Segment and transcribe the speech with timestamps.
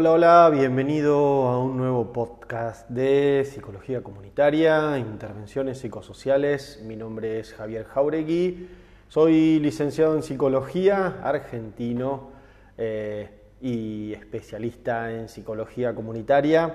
[0.00, 6.80] Hola, hola, bienvenido a un nuevo podcast de Psicología Comunitaria, Intervenciones Psicosociales.
[6.86, 8.68] Mi nombre es Javier Jauregui,
[9.08, 12.30] soy licenciado en Psicología, argentino
[12.76, 13.28] eh,
[13.60, 16.74] y especialista en Psicología Comunitaria.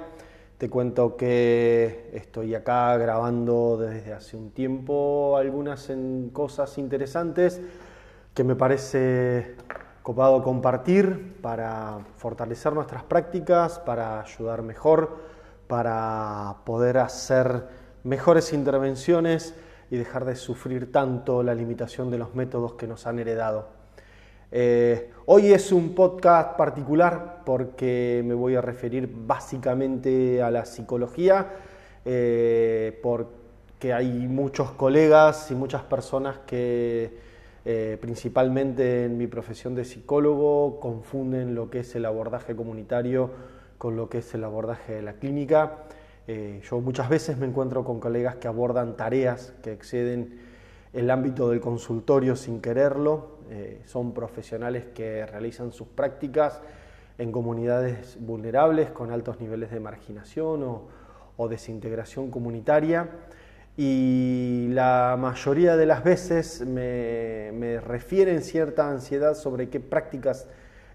[0.58, 5.90] Te cuento que estoy acá grabando desde hace un tiempo algunas
[6.34, 7.62] cosas interesantes
[8.34, 9.56] que me parece
[10.04, 15.18] copado compartir para fortalecer nuestras prácticas, para ayudar mejor,
[15.68, 17.64] para poder hacer
[18.04, 19.56] mejores intervenciones
[19.90, 23.70] y dejar de sufrir tanto la limitación de los métodos que nos han heredado.
[24.52, 31.54] Eh, hoy es un podcast particular porque me voy a referir básicamente a la psicología,
[32.04, 37.33] eh, porque hay muchos colegas y muchas personas que
[37.66, 43.32] eh, principalmente en mi profesión de psicólogo, confunden lo que es el abordaje comunitario
[43.78, 45.86] con lo que es el abordaje de la clínica.
[46.28, 50.40] Eh, yo muchas veces me encuentro con colegas que abordan tareas que exceden
[50.92, 53.40] el ámbito del consultorio sin quererlo.
[53.50, 56.62] Eh, son profesionales que realizan sus prácticas
[57.18, 60.88] en comunidades vulnerables con altos niveles de marginación o,
[61.38, 63.10] o desintegración comunitaria
[63.76, 70.48] y la mayoría de las veces me, refieren cierta ansiedad sobre qué prácticas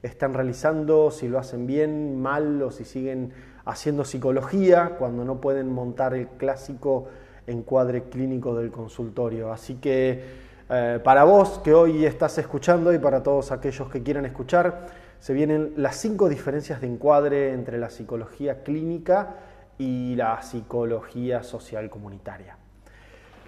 [0.02, 3.32] están realizando, si lo hacen bien, mal o si siguen
[3.64, 7.08] haciendo psicología cuando no pueden montar el clásico
[7.48, 9.52] encuadre clínico del consultorio.
[9.52, 10.22] Así que
[10.70, 14.86] eh, para vos que hoy estás escuchando y para todos aquellos que quieran escuchar,
[15.18, 19.34] se vienen las cinco diferencias de encuadre entre la psicología clínica
[19.78, 22.56] y la psicología social comunitaria.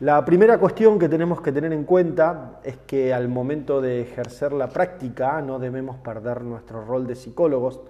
[0.01, 4.51] La primera cuestión que tenemos que tener en cuenta es que al momento de ejercer
[4.55, 7.81] la práctica no debemos perder nuestro rol de psicólogos,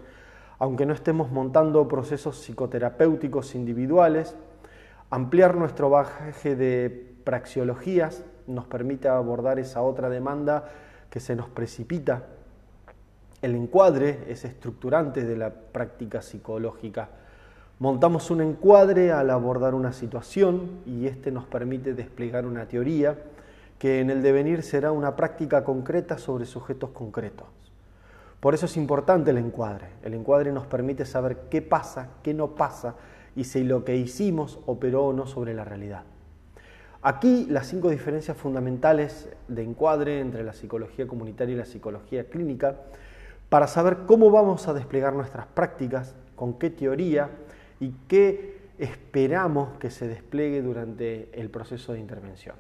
[0.59, 4.35] aunque no estemos montando procesos psicoterapéuticos individuales,
[5.09, 10.65] ampliar nuestro bagaje de praxiologías nos permite abordar esa otra demanda
[11.11, 12.25] que se nos precipita.
[13.41, 17.20] El encuadre es estructurante de la práctica psicológica
[17.81, 23.17] Montamos un encuadre al abordar una situación y este nos permite desplegar una teoría
[23.79, 27.47] que en el devenir será una práctica concreta sobre sujetos concretos.
[28.39, 29.87] Por eso es importante el encuadre.
[30.03, 32.97] El encuadre nos permite saber qué pasa, qué no pasa
[33.35, 36.03] y si lo que hicimos operó o no sobre la realidad.
[37.01, 42.77] Aquí las cinco diferencias fundamentales de encuadre entre la psicología comunitaria y la psicología clínica
[43.49, 47.31] para saber cómo vamos a desplegar nuestras prácticas, con qué teoría,
[47.81, 52.57] y qué esperamos que se despliegue durante el proceso de intervención.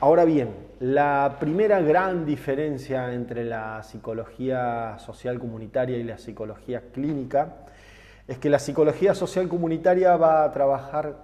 [0.00, 0.50] Ahora bien,
[0.80, 7.56] la primera gran diferencia entre la psicología social comunitaria y la psicología clínica
[8.28, 11.16] es que la psicología social comunitaria va a trabajar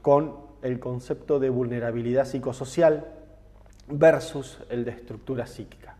[0.00, 3.06] con el concepto de vulnerabilidad psicosocial
[3.88, 5.96] versus el de estructura psíquica.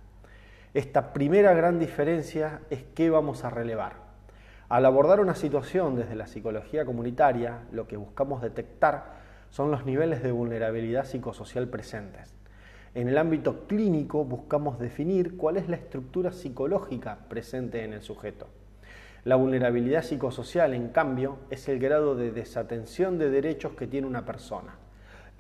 [0.72, 4.03] Esta primera gran diferencia es qué vamos a relevar.
[4.74, 9.04] Al abordar una situación desde la psicología comunitaria, lo que buscamos detectar
[9.48, 12.34] son los niveles de vulnerabilidad psicosocial presentes.
[12.92, 18.48] En el ámbito clínico buscamos definir cuál es la estructura psicológica presente en el sujeto.
[19.22, 24.24] La vulnerabilidad psicosocial, en cambio, es el grado de desatención de derechos que tiene una
[24.24, 24.74] persona.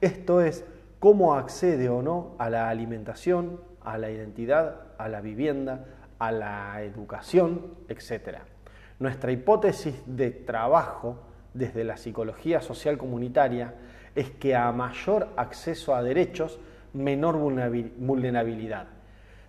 [0.00, 0.64] Esto es
[1.00, 5.86] cómo accede o no a la alimentación, a la identidad, a la vivienda,
[6.20, 8.53] a la educación, etc.
[8.98, 11.18] Nuestra hipótesis de trabajo
[11.52, 13.74] desde la psicología social comunitaria
[14.14, 16.58] es que a mayor acceso a derechos,
[16.92, 18.86] menor vulnerabilidad.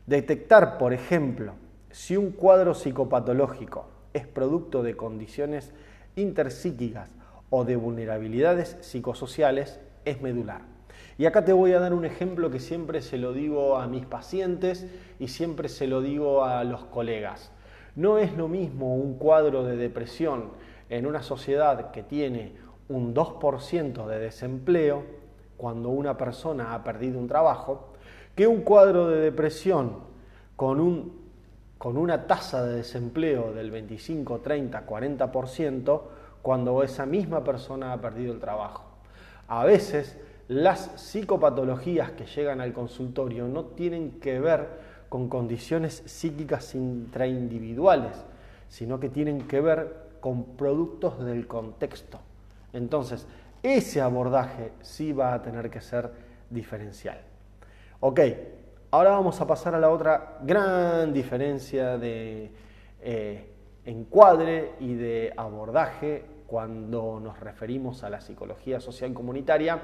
[0.07, 1.53] Detectar, por ejemplo,
[1.91, 5.71] si un cuadro psicopatológico es producto de condiciones
[6.15, 7.09] interpsíquicas
[7.49, 10.61] o de vulnerabilidades psicosociales es medular.
[11.17, 14.05] Y acá te voy a dar un ejemplo que siempre se lo digo a mis
[14.05, 14.85] pacientes
[15.19, 17.51] y siempre se lo digo a los colegas.
[17.95, 20.51] No es lo mismo un cuadro de depresión
[20.89, 22.53] en una sociedad que tiene
[22.89, 25.03] un 2% de desempleo
[25.57, 27.93] cuando una persona ha perdido un trabajo,
[28.35, 29.93] que un cuadro de depresión
[30.55, 31.13] con, un,
[31.77, 36.01] con una tasa de desempleo del 25, 30, 40%
[36.41, 38.83] cuando esa misma persona ha perdido el trabajo.
[39.47, 46.75] A veces las psicopatologías que llegan al consultorio no tienen que ver con condiciones psíquicas
[46.75, 48.25] intraindividuales,
[48.67, 52.19] sino que tienen que ver con productos del contexto.
[52.73, 53.27] Entonces,
[53.63, 56.11] ese abordaje sí va a tener que ser
[56.49, 57.19] diferencial.
[57.99, 58.19] Ok,
[58.91, 62.51] ahora vamos a pasar a la otra gran diferencia de,
[63.01, 63.49] eh,
[63.85, 69.79] encuadre y de abordaje cuando nos referimos a la psicología social comunitaria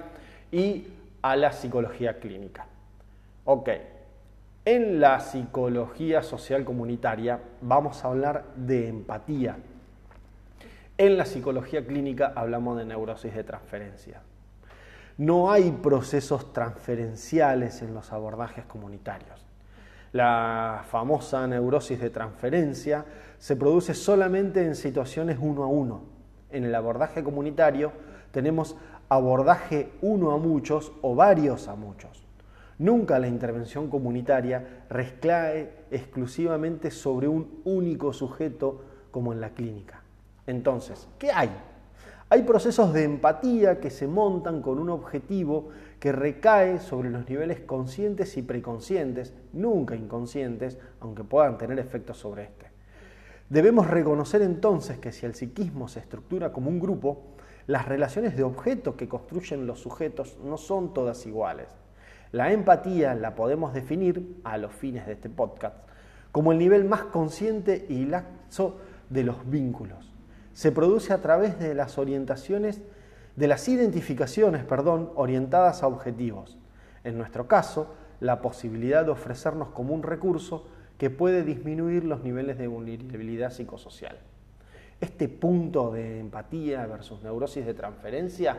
[0.51, 0.87] y
[1.21, 2.67] a la psicología clínica.
[3.45, 3.69] Ok,
[4.65, 9.57] en la psicología social comunitaria vamos a hablar de empatía.
[10.97, 14.21] En la psicología clínica hablamos de neurosis de transferencia.
[15.17, 19.45] No hay procesos transferenciales en los abordajes comunitarios.
[20.13, 23.05] La famosa neurosis de transferencia
[23.39, 26.03] se produce solamente en situaciones uno a uno.
[26.51, 27.93] En el abordaje comunitario
[28.31, 28.75] tenemos
[29.09, 32.23] abordaje uno a muchos o varios a muchos.
[32.81, 38.81] Nunca la intervención comunitaria recae exclusivamente sobre un único sujeto
[39.11, 40.01] como en la clínica.
[40.47, 41.51] Entonces, ¿qué hay?
[42.27, 45.69] Hay procesos de empatía que se montan con un objetivo
[45.99, 52.45] que recae sobre los niveles conscientes y preconscientes, nunca inconscientes, aunque puedan tener efectos sobre
[52.45, 52.65] este.
[53.47, 57.25] Debemos reconocer entonces que si el psiquismo se estructura como un grupo,
[57.67, 61.67] las relaciones de objetos que construyen los sujetos no son todas iguales.
[62.31, 65.75] La empatía la podemos definir, a los fines de este podcast,
[66.31, 68.77] como el nivel más consciente y laxo
[69.09, 70.13] de los vínculos.
[70.53, 72.81] Se produce a través de las orientaciones
[73.35, 76.57] de las identificaciones, perdón, orientadas a objetivos.
[77.03, 80.67] En nuestro caso, la posibilidad de ofrecernos como un recurso
[80.97, 84.17] que puede disminuir los niveles de vulnerabilidad psicosocial.
[84.99, 88.57] Este punto de empatía versus neurosis de transferencia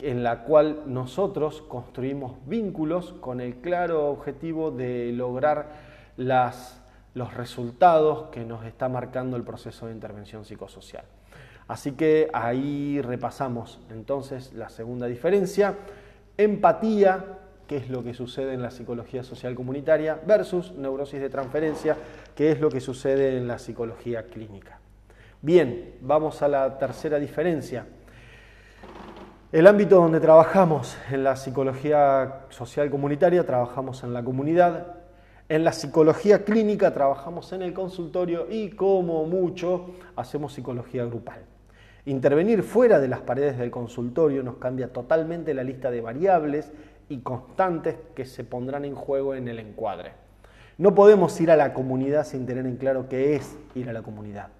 [0.00, 5.68] en la cual nosotros construimos vínculos con el claro objetivo de lograr
[6.16, 6.78] las
[7.18, 11.04] los resultados que nos está marcando el proceso de intervención psicosocial.
[11.66, 15.74] Así que ahí repasamos entonces la segunda diferencia,
[16.38, 17.24] empatía,
[17.66, 21.96] que es lo que sucede en la psicología social comunitaria, versus neurosis de transferencia,
[22.38, 24.78] que es lo que sucede en la psicología clínica.
[25.42, 27.84] Bien, vamos a la tercera diferencia.
[29.50, 34.98] El ámbito donde trabajamos en la psicología social comunitaria, trabajamos en la comunidad,
[35.48, 41.40] en la psicología clínica trabajamos en el consultorio y como mucho hacemos psicología grupal.
[42.04, 46.70] Intervenir fuera de las paredes del consultorio nos cambia totalmente la lista de variables
[47.08, 50.27] y constantes que se pondrán en juego en el encuadre.
[50.78, 54.02] No podemos ir a la comunidad sin tener en claro qué es ir a la
[54.02, 54.50] comunidad.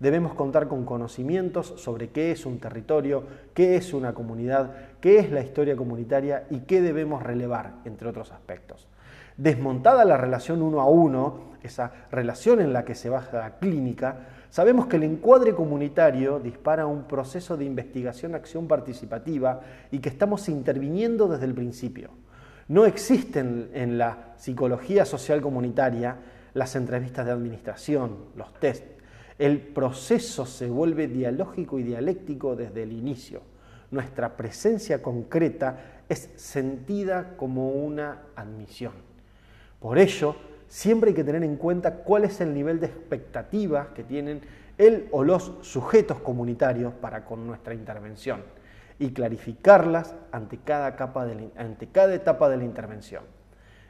[0.00, 5.30] Debemos contar con conocimientos sobre qué es un territorio, qué es una comunidad, qué es
[5.30, 8.88] la historia comunitaria y qué debemos relevar, entre otros aspectos.
[9.36, 14.16] Desmontada la relación uno a uno, esa relación en la que se basa la clínica,
[14.48, 21.28] sabemos que el encuadre comunitario dispara un proceso de investigación-acción participativa y que estamos interviniendo
[21.28, 22.08] desde el principio.
[22.68, 26.16] No existen en la psicología social comunitaria
[26.54, 28.84] las entrevistas de administración, los test.
[29.38, 33.42] El proceso se vuelve dialógico y dialéctico desde el inicio.
[33.92, 38.94] Nuestra presencia concreta es sentida como una admisión.
[39.78, 40.34] Por ello,
[40.66, 44.40] siempre hay que tener en cuenta cuál es el nivel de expectativa que tienen
[44.76, 48.55] el o los sujetos comunitarios para con nuestra intervención
[48.98, 53.24] y clarificarlas ante cada, etapa de la intervención.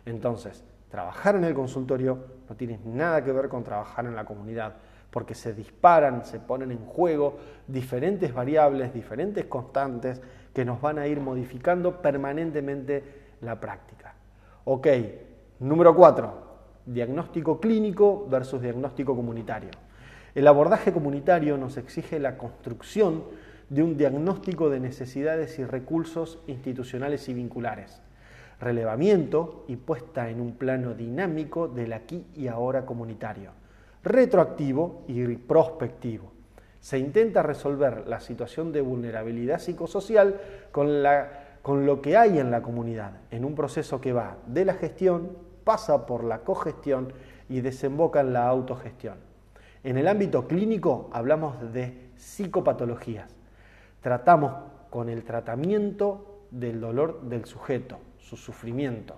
[0.04, 4.74] Entonces, trabajar en el consultorio no tiene nada que ver con trabajar en la comunidad,
[5.10, 10.20] porque se disparan, se ponen en juego diferentes variables, diferentes constantes
[10.52, 13.04] que nos van a ir modificando permanentemente
[13.40, 14.14] la práctica.
[14.64, 14.88] Ok,
[15.58, 16.46] Número 4.
[16.84, 19.70] Diagnóstico clínico versus diagnóstico comunitario.
[20.34, 23.24] El abordaje comunitario nos exige la construcción
[23.68, 28.00] de un diagnóstico de necesidades y recursos institucionales y vinculares,
[28.60, 33.50] relevamiento y puesta en un plano dinámico del aquí y ahora comunitario,
[34.04, 36.32] retroactivo y prospectivo.
[36.80, 41.02] Se intenta resolver la situación de vulnerabilidad psicosocial con,
[41.62, 45.36] con lo que hay en la comunidad, en un proceso que va de la gestión
[45.64, 47.12] pasa por la cogestión
[47.48, 49.16] y desemboca en la autogestión.
[49.82, 53.35] En el ámbito clínico hablamos de psicopatologías.
[54.00, 54.52] Tratamos
[54.90, 59.16] con el tratamiento del dolor del sujeto, su sufrimiento.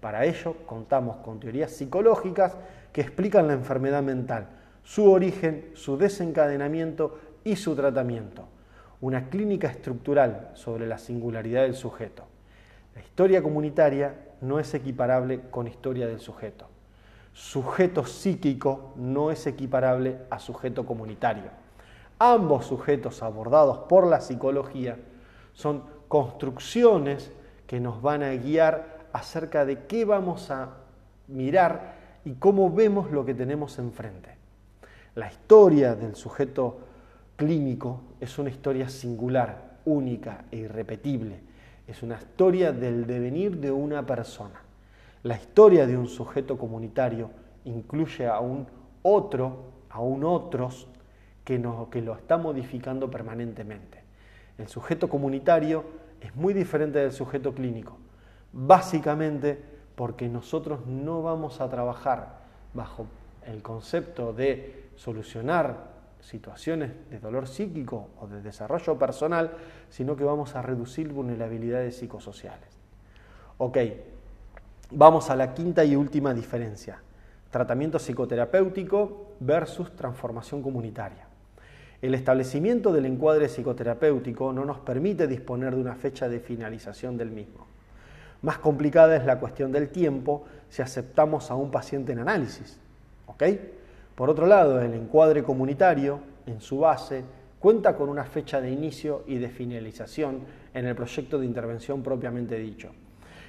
[0.00, 2.56] Para ello contamos con teorías psicológicas
[2.92, 4.48] que explican la enfermedad mental,
[4.82, 8.46] su origen, su desencadenamiento y su tratamiento.
[9.00, 12.24] Una clínica estructural sobre la singularidad del sujeto.
[12.94, 16.66] La historia comunitaria no es equiparable con historia del sujeto.
[17.32, 21.50] Sujeto psíquico no es equiparable a sujeto comunitario.
[22.18, 24.96] Ambos sujetos abordados por la psicología
[25.52, 27.30] son construcciones
[27.66, 30.70] que nos van a guiar acerca de qué vamos a
[31.28, 34.36] mirar y cómo vemos lo que tenemos enfrente.
[35.14, 36.78] La historia del sujeto
[37.36, 41.40] clínico es una historia singular, única e irrepetible.
[41.86, 44.60] Es una historia del devenir de una persona.
[45.22, 47.30] La historia de un sujeto comunitario
[47.64, 48.66] incluye a un
[49.02, 50.88] otro, a un otros,
[51.46, 51.58] que,
[52.02, 54.02] lo está modificando permanentemente.
[54.58, 55.84] El sujeto comunitario
[56.20, 57.98] es muy diferente del sujeto clínico,
[58.52, 59.56] básicamente
[59.94, 62.40] porque nosotros no vamos a trabajar
[62.74, 63.06] bajo
[63.46, 69.52] el concepto de solucionar situaciones de dolor psíquico o de desarrollo personal,
[69.88, 72.68] sino que vamos a reducir vulnerabilidades psicosociales.
[73.58, 73.78] Ok,
[74.90, 77.00] vamos a la quinta y última diferencia,
[77.52, 81.25] tratamiento psicoterapéutico versus transformación comunitaria.
[82.02, 87.30] El establecimiento del encuadre psicoterapéutico no nos permite disponer de una fecha de finalización del
[87.30, 87.66] mismo.
[88.42, 92.78] Más complicada es la cuestión del tiempo si aceptamos a un paciente en análisis.
[93.26, 93.42] ¿ok?,
[94.14, 97.22] por otro lado, el encuadre comunitario, en su base,
[97.60, 100.40] cuenta con una fecha de inicio y de finalización
[100.72, 102.92] en el proyecto de intervención propiamente dicho.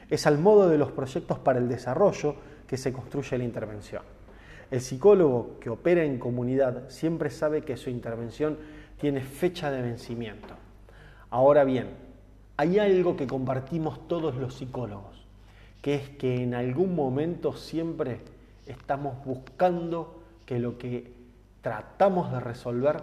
[0.10, 2.36] Es al modo de los proyectos para el desarrollo
[2.68, 4.02] que se construye la intervención.
[4.70, 8.58] El psicólogo que opera en comunidad siempre sabe que su intervención
[9.00, 10.56] tiene fecha de vencimiento.
[11.30, 11.88] Ahora bien,
[12.58, 15.26] hay algo que compartimos todos los psicólogos,
[15.82, 18.20] que es que en algún momento siempre
[18.66, 21.14] estamos buscando que lo que
[21.62, 23.02] tratamos de resolver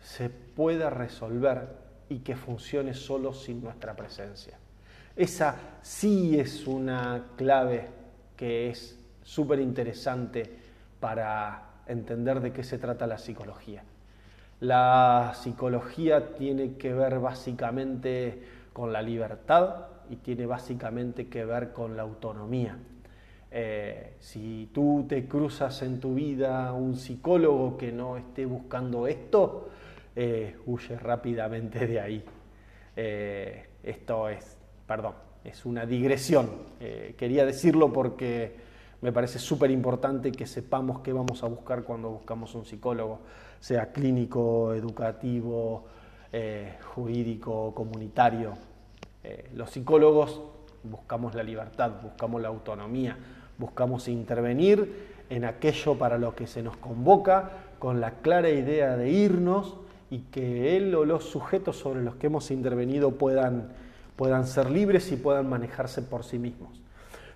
[0.00, 1.68] se pueda resolver
[2.08, 4.58] y que funcione solo sin nuestra presencia.
[5.14, 7.88] Esa sí es una clave
[8.36, 10.59] que es súper interesante
[11.00, 13.82] para entender de qué se trata la psicología.
[14.60, 18.42] La psicología tiene que ver básicamente
[18.72, 22.76] con la libertad y tiene básicamente que ver con la autonomía.
[23.50, 29.70] Eh, si tú te cruzas en tu vida un psicólogo que no esté buscando esto,
[30.14, 32.24] eh, huye rápidamente de ahí.
[32.94, 36.70] Eh, esto es, perdón, es una digresión.
[37.16, 38.69] quería decirlo porque
[39.00, 43.20] me parece súper importante que sepamos qué vamos a buscar cuando buscamos un psicólogo,
[43.60, 45.86] sea clínico, educativo,
[46.94, 48.54] jurídico, comunitario.
[49.54, 50.40] los psicólogos
[50.82, 53.16] buscamos la libertad, buscamos la autonomía,
[53.58, 59.10] buscamos intervenir en aquello para lo que se nos convoca con la clara idea de
[59.10, 59.76] irnos
[60.10, 63.68] y que él o los sujetos sobre los que hemos intervenido puedan,
[64.16, 66.80] puedan ser libres y puedan manejarse por sí mismos.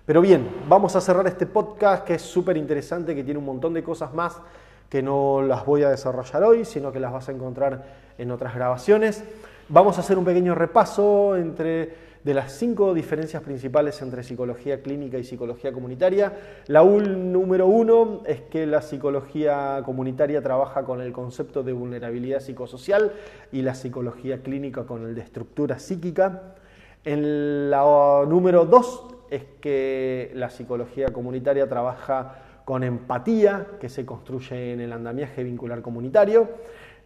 [0.05, 3.73] Pero bien, vamos a cerrar este podcast que es súper interesante, que tiene un montón
[3.73, 4.39] de cosas más
[4.87, 7.85] que no las voy a desarrollar hoy, sino que las vas a encontrar
[8.19, 9.23] en otras grabaciones.
[9.67, 15.17] Vamos a hacer un pequeño repaso entre de las cinco diferencias principales entre psicología clínica
[15.17, 16.33] y psicología comunitaria.
[16.67, 23.11] La número uno es que la psicología comunitaria trabaja con el concepto de vulnerabilidad psicosocial
[23.51, 26.55] y la psicología clínica con el de estructura psíquica.
[27.03, 34.73] En la número dos es que la psicología comunitaria trabaja con empatía, que se construye
[34.73, 36.49] en el andamiaje vincular comunitario,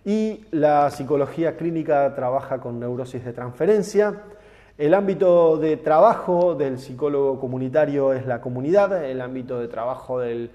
[0.06, 4.24] y la psicología clínica trabaja con neurosis de transferencia.
[4.78, 10.52] El ámbito de trabajo del psicólogo comunitario es la comunidad, el ámbito de trabajo del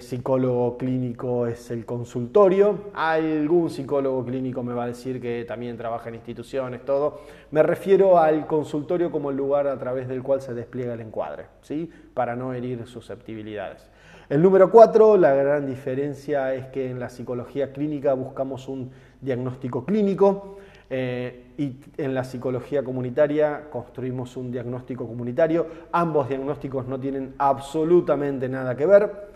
[0.00, 2.78] psicólogo clínico es el consultorio.
[2.94, 7.20] Algún psicólogo clínico me va a decir que también trabaja en instituciones, todo.
[7.50, 11.46] Me refiero al consultorio como el lugar a través del cual se despliega el encuadre,
[11.60, 11.90] ¿sí?
[12.14, 13.90] para no herir susceptibilidades.
[14.28, 18.90] El número cuatro, la gran diferencia es que en la psicología clínica buscamos un
[19.20, 20.56] diagnóstico clínico.
[20.88, 25.66] Eh, y en la psicología comunitaria construimos un diagnóstico comunitario.
[25.92, 29.35] Ambos diagnósticos no tienen absolutamente nada que ver.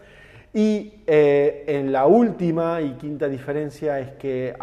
[0.52, 4.54] Y eh, en la última y quinta diferencia es que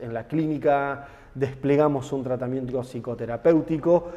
[0.00, 4.12] en la clínica desplegamos un tratamiento psicoterapéutico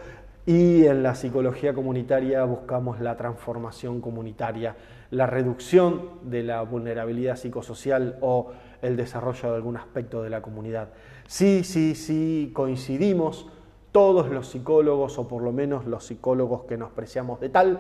[0.46, 4.76] y en la psicología comunitaria buscamos la transformación comunitaria,
[5.12, 10.90] la reducción de la vulnerabilidad psicosocial o el desarrollo de algún aspecto de la comunidad.
[11.28, 13.48] Sí, sí, sí, coincidimos
[13.92, 17.80] todos los psicólogos, o por lo menos los psicólogos que nos preciamos de tal,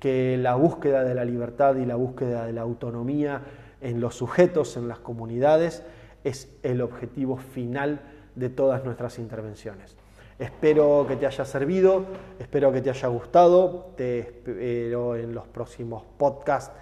[0.00, 3.42] que la búsqueda de la libertad y la búsqueda de la autonomía
[3.80, 5.82] en los sujetos, en las comunidades,
[6.24, 8.00] es el objetivo final
[8.34, 9.96] de todas nuestras intervenciones.
[10.38, 12.04] Espero que te haya servido,
[12.38, 16.72] espero que te haya gustado, te espero en los próximos podcasts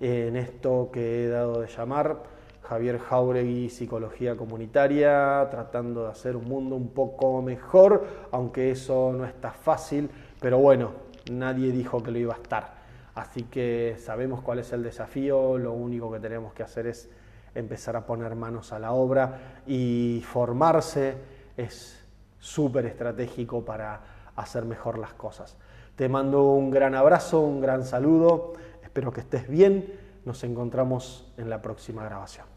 [0.00, 2.22] en esto que he dado de llamar
[2.62, 9.26] Javier Jauregui, Psicología Comunitaria, tratando de hacer un mundo un poco mejor, aunque eso no
[9.26, 10.08] está fácil,
[10.40, 10.92] pero bueno,
[11.30, 12.82] nadie dijo que lo iba a estar.
[13.14, 17.10] Así que sabemos cuál es el desafío, lo único que tenemos que hacer es
[17.54, 21.16] empezar a poner manos a la obra y formarse
[21.56, 22.02] es
[22.38, 24.00] súper estratégico para
[24.36, 25.56] hacer mejor las cosas.
[25.96, 29.92] Te mando un gran abrazo, un gran saludo, espero que estés bien,
[30.24, 32.51] nos encontramos en la próxima grabación.